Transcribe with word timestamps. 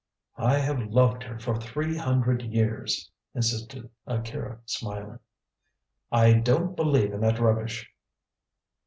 "I 0.39 0.57
have 0.57 0.87
loved 0.87 1.21
her 1.21 1.37
for 1.37 1.55
three 1.55 1.95
hundred 1.95 2.41
years!" 2.41 3.11
insisted 3.35 3.87
Akira, 4.07 4.57
smiling. 4.65 5.19
"I 6.11 6.33
don't 6.33 6.75
believe 6.75 7.13
in 7.13 7.21
that 7.21 7.37
rubbish." 7.37 7.87